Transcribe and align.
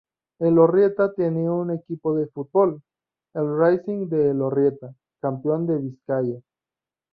Elorrieta 0.39 1.13
tenía 1.13 1.51
un 1.51 1.69
equipo 1.69 2.15
de 2.15 2.25
fútbol, 2.25 2.81
el 3.35 3.55
Racing 3.59 4.09
de 4.09 4.31
Elorrieta, 4.31 4.95
campeón 5.21 5.67
de 5.67 5.77
Vizcaya. 5.77 6.39